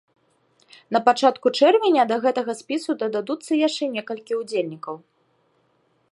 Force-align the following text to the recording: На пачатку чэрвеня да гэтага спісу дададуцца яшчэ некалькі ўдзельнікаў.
На 0.95 0.99
пачатку 1.09 1.47
чэрвеня 1.59 2.03
да 2.11 2.17
гэтага 2.23 2.51
спісу 2.61 2.91
дададуцца 3.03 3.51
яшчэ 3.67 3.83
некалькі 3.97 4.33
ўдзельнікаў. 4.41 4.95